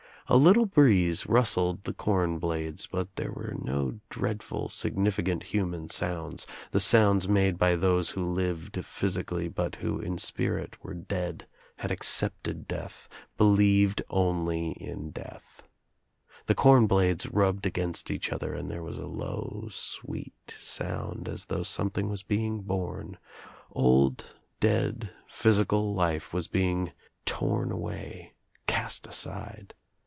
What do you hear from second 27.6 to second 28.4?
away,